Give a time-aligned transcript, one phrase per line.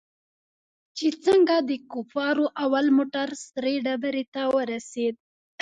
[0.97, 5.15] چې څنگه د کفارو اول موټر سرې ډبرې ته ورسېد.